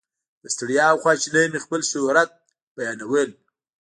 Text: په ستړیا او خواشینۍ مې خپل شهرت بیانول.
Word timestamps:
په 0.41 0.47
ستړیا 0.55 0.85
او 0.91 0.97
خواشینۍ 1.03 1.45
مې 1.51 1.59
خپل 1.65 1.81
شهرت 1.91 2.29
بیانول. 2.75 3.29